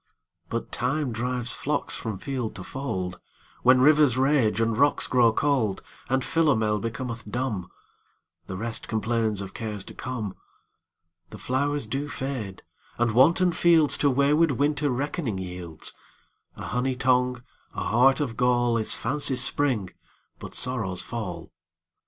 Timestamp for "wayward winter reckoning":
14.11-15.37